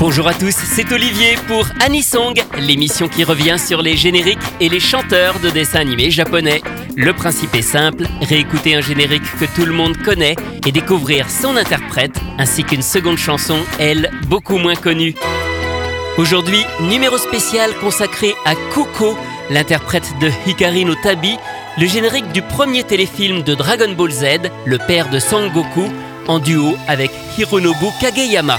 [0.00, 4.78] Bonjour à tous, c'est Olivier pour Anisong, l'émission qui revient sur les génériques et les
[4.78, 6.62] chanteurs de dessins animés japonais.
[6.96, 11.56] Le principe est simple, réécouter un générique que tout le monde connaît et découvrir son
[11.56, 15.16] interprète, ainsi qu'une seconde chanson, elle, beaucoup moins connue.
[16.16, 19.18] Aujourd'hui, numéro spécial consacré à Kuko,
[19.50, 21.36] l'interprète de Hikari no Tabi,
[21.76, 24.24] le générique du premier téléfilm de Dragon Ball Z,
[24.64, 25.88] le père de Sangoku,
[26.28, 28.58] en duo avec Hironobu Kageyama.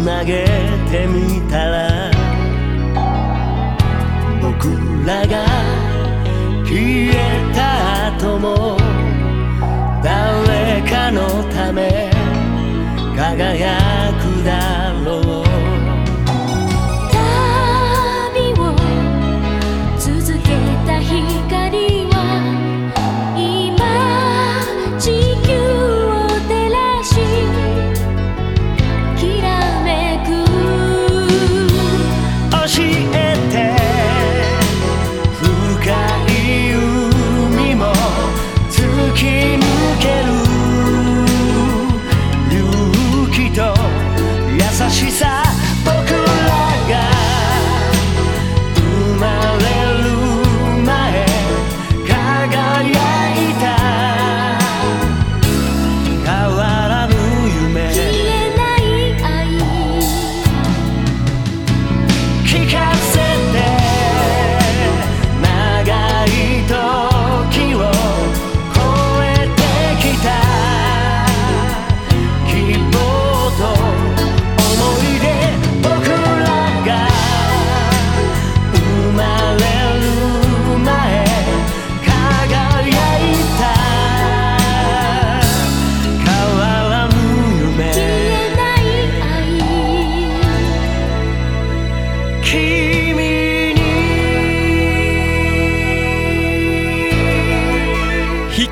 [0.00, 0.46] つなげ
[0.90, 2.10] てみたら
[4.40, 4.70] 僕
[5.06, 5.44] らが
[6.64, 8.78] 消えた後も
[10.02, 12.10] 誰かのため
[13.14, 13.76] 輝
[14.22, 15.29] くだろう。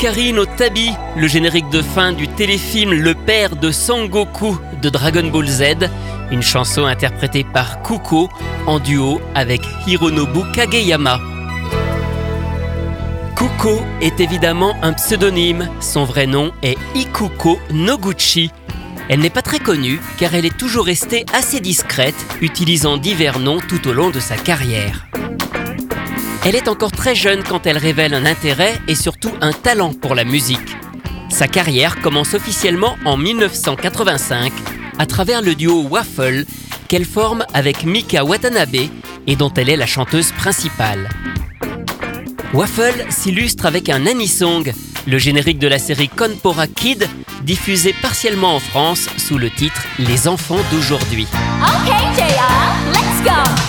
[0.08, 5.28] Hikari no Tabi, le générique de fin du téléfilm Le père de Sangoku de Dragon
[5.28, 5.62] Ball Z,
[6.30, 8.30] une chanson interprétée par Kuko
[8.66, 11.20] en duo avec Hironobu Kageyama.
[13.36, 18.50] Kuko est évidemment un pseudonyme, son vrai nom est Ikuko Noguchi.
[19.10, 23.60] Elle n'est pas très connue car elle est toujours restée assez discrète, utilisant divers noms
[23.60, 25.07] tout au long de sa carrière.
[26.48, 30.14] Elle est encore très jeune quand elle révèle un intérêt et surtout un talent pour
[30.14, 30.78] la musique.
[31.28, 34.50] Sa carrière commence officiellement en 1985
[34.98, 36.46] à travers le duo Waffle
[36.88, 38.88] qu'elle forme avec Mika Watanabe
[39.26, 41.10] et dont elle est la chanteuse principale.
[42.54, 44.72] Waffle s'illustre avec un Anisong,
[45.06, 47.06] le générique de la série Konpora Kid,
[47.42, 51.26] diffusé partiellement en France sous le titre Les enfants d'aujourd'hui.
[51.60, 53.67] Okay, JR, let's go.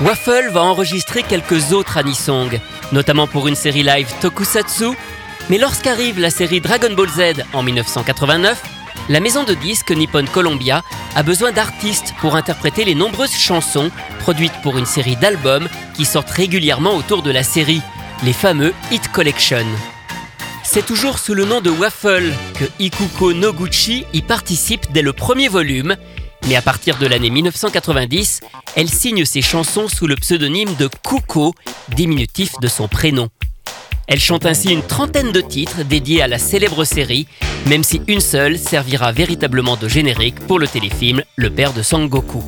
[0.00, 2.60] Waffle va enregistrer quelques autres anisongs,
[2.92, 4.96] notamment pour une série live Tokusatsu,
[5.50, 8.62] mais lorsqu'arrive la série Dragon Ball Z en 1989,
[9.08, 10.84] la maison de disques Nippon Columbia
[11.16, 13.90] a besoin d'artistes pour interpréter les nombreuses chansons
[14.20, 17.82] produites pour une série d'albums qui sortent régulièrement autour de la série,
[18.22, 19.66] les fameux Hit Collection.
[20.62, 25.48] C'est toujours sous le nom de Waffle que Ikuko Noguchi y participe dès le premier
[25.48, 25.96] volume,
[26.46, 28.40] mais à partir de l'année 1990,
[28.76, 31.54] elle signe ses chansons sous le pseudonyme de Kuko,
[31.94, 33.28] diminutif de son prénom.
[34.06, 37.28] Elle chante ainsi une trentaine de titres dédiés à la célèbre série,
[37.66, 42.42] même si une seule servira véritablement de générique pour le téléfilm Le père de Sangoku.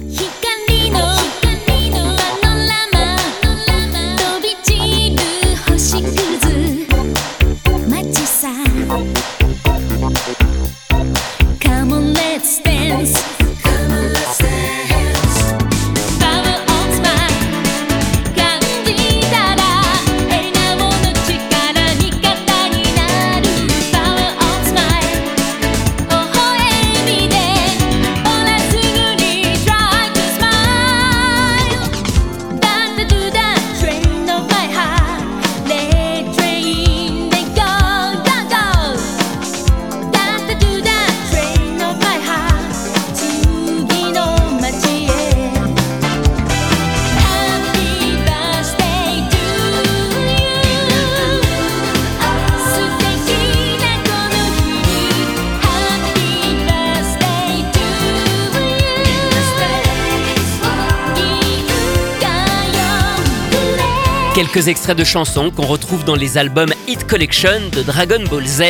[64.41, 68.63] Quelques extraits de chansons qu'on retrouve dans les albums Hit Collection de Dragon Ball Z.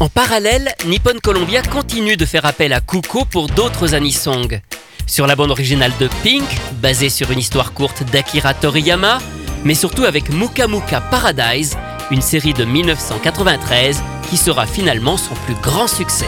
[0.00, 4.62] En parallèle, Nippon Columbia continue de faire appel à Kuko pour d'autres anisongs.
[5.06, 6.48] Sur la bande originale de Pink,
[6.80, 9.18] basée sur une histoire courte d'Akira Toriyama,
[9.62, 11.76] mais surtout avec Muka Muka Paradise,
[12.10, 16.24] une série de 1993 qui sera finalement son plus grand succès.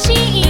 [0.00, 0.49] 洗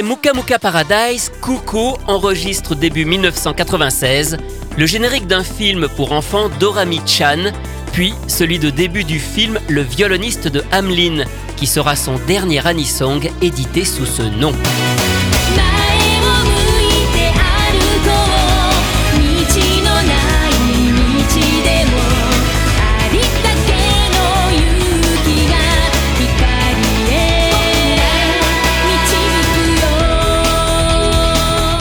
[0.00, 4.38] Après Muka Paradise, Kuko enregistre début 1996
[4.78, 7.52] le générique d'un film pour enfants Dorami-chan,
[7.92, 11.24] puis celui de début du film Le violoniste de Hamlin,
[11.56, 14.54] qui sera son dernier anisong édité sous ce nom.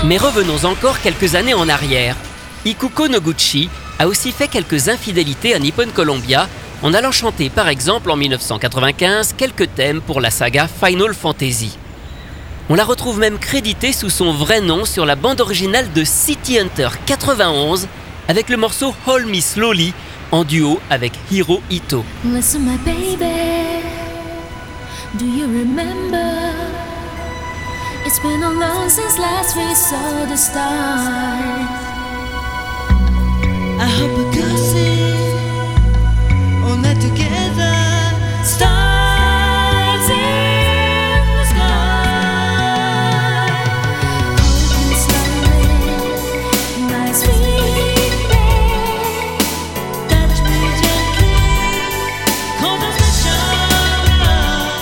[0.09, 2.15] Mais revenons encore quelques années en arrière.
[2.65, 3.69] Ikuko Noguchi
[3.99, 6.49] a aussi fait quelques infidélités à Nippon Columbia
[6.81, 11.77] en allant chanter par exemple en 1995 quelques thèmes pour la saga Final Fantasy.
[12.69, 16.57] On la retrouve même créditée sous son vrai nom sur la bande originale de City
[16.57, 17.87] Hunter 91
[18.27, 19.93] avec le morceau Hold Me Slowly
[20.31, 22.03] en duo avec Hiro Ito.
[25.19, 26.78] Do you remember
[28.11, 31.79] It's been a long since last we saw the stars
[33.85, 35.13] I hope we could see
[36.65, 37.78] all night together.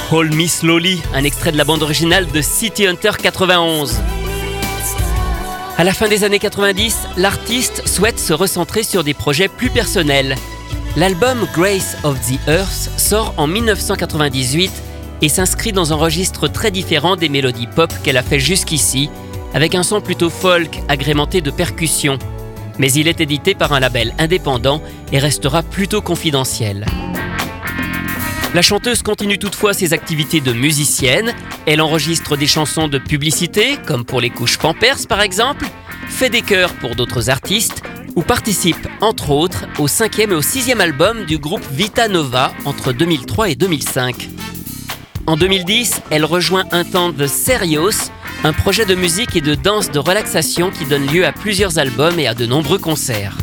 [0.10, 4.00] Hold Me Slowly, un extrait de la bande originale de City Hunter 91.
[5.78, 10.36] À la fin des années 90, l'artiste souhaite se recentrer sur des projets plus personnels.
[10.96, 14.72] L'album Grace of the Earth sort en 1998
[15.22, 19.10] et s'inscrit dans un registre très différent des mélodies pop qu'elle a fait jusqu'ici,
[19.54, 22.18] avec un son plutôt folk agrémenté de percussions.
[22.80, 26.86] Mais il est édité par un label indépendant et restera plutôt confidentiel.
[28.58, 31.36] La chanteuse continue toutefois ses activités de musicienne.
[31.68, 35.68] Elle enregistre des chansons de publicité, comme pour les couches Pampers par exemple,
[36.10, 37.84] fait des chœurs pour d'autres artistes,
[38.16, 42.94] ou participe entre autres au cinquième et au sixième album du groupe Vita Nova entre
[42.94, 44.28] 2003 et 2005.
[45.28, 48.10] En 2010, elle rejoint un temps The Serious,
[48.44, 52.18] un projet de musique et de danse de relaxation qui donne lieu à plusieurs albums
[52.18, 53.38] et à de nombreux concerts.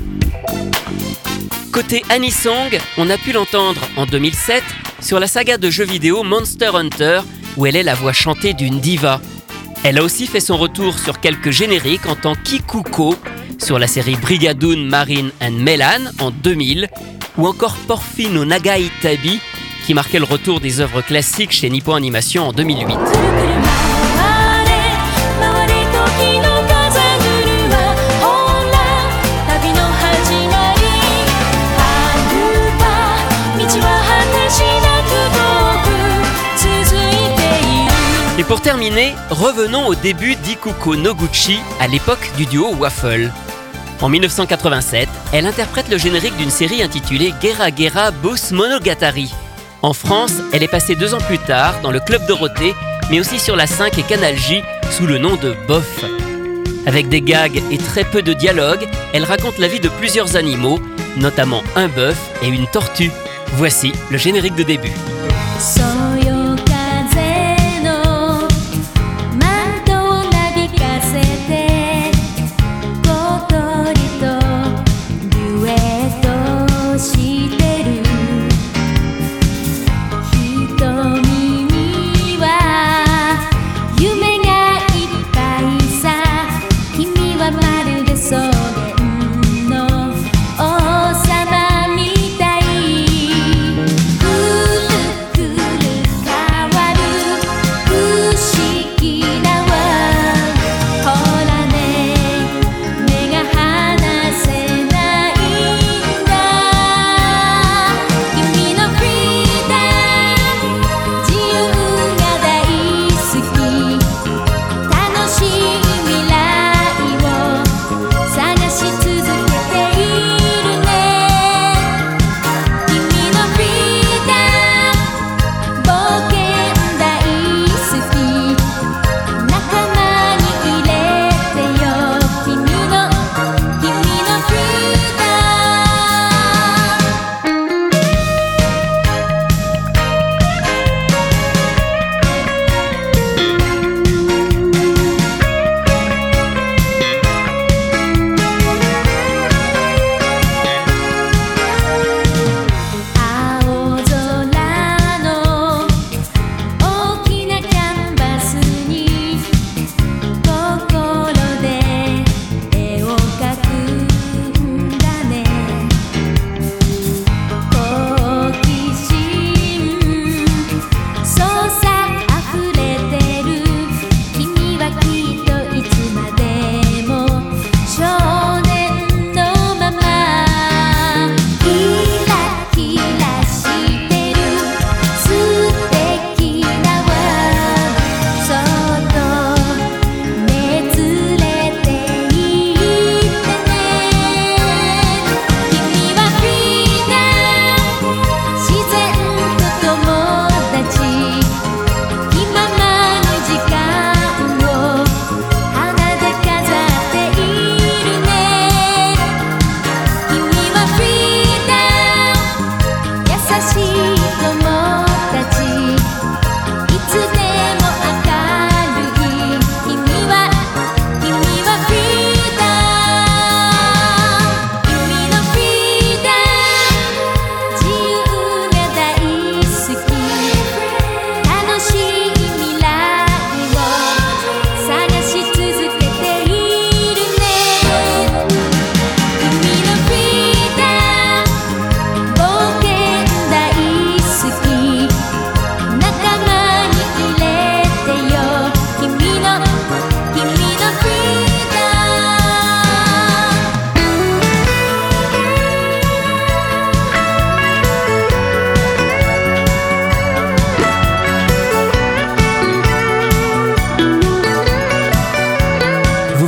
[1.71, 4.65] Côté Anisong, on a pu l'entendre en 2007
[5.05, 7.21] sur la saga de jeux vidéo Monster Hunter,
[7.59, 9.21] où elle est la voix chantée d'une diva.
[9.83, 13.15] Elle a aussi fait son retour sur quelques génériques en tant qu'Ikuko,
[13.59, 16.89] sur la série Brigadoon Marine and Melan en 2000,
[17.37, 19.41] ou encore Porfino Nagai Tabi,
[19.87, 22.97] qui marquait le retour des œuvres classiques chez Nippon Animation en 2008.
[38.49, 43.33] Pour terminer, revenons au début d'Ikuko Noguchi à l'époque du duo Waffle.
[44.03, 49.33] En 1987, elle interprète le générique d'une série intitulée Gera Gera Boss Monogatari.
[49.81, 52.75] En France, elle est passée deux ans plus tard dans le Club Dorothée,
[53.11, 56.05] mais aussi sur la 5 et Canal J sous le nom de Boff.
[56.87, 60.79] Avec des gags et très peu de dialogue, elle raconte la vie de plusieurs animaux,
[61.17, 63.11] notamment un bœuf et une tortue.
[63.55, 64.93] Voici le générique de début.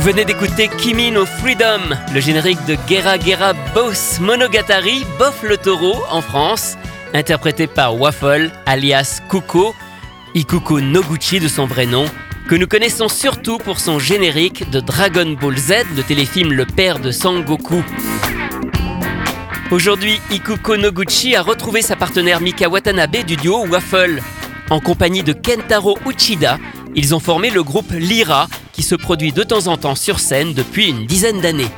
[0.07, 1.81] Venez d'écouter Kimi no Freedom,
[2.13, 6.77] le générique de Gera Gera Boss Monogatari, Boff le taureau en France,
[7.13, 9.75] interprété par Waffle, alias Kuko,
[10.33, 12.05] Ikuko Noguchi de son vrai nom,
[12.47, 16.99] que nous connaissons surtout pour son générique de Dragon Ball Z, le téléfilm Le père
[16.99, 17.83] de Sangoku.
[19.71, 24.21] Aujourd'hui, Ikuko Noguchi a retrouvé sa partenaire Mika Watanabe du duo Waffle.
[24.69, 26.59] En compagnie de Kentaro Uchida,
[26.95, 28.47] ils ont formé le groupe Lyra,
[28.77, 31.71] qui se produit de temps en temps sur scène depuis une dizaine d'années.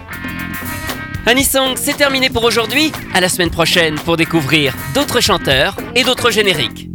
[1.25, 2.91] Anisong, c'est terminé pour aujourd'hui.
[3.13, 6.89] À la semaine prochaine pour découvrir d'autres chanteurs et d'autres génériques.